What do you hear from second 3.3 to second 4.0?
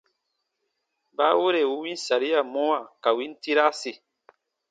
tirasi.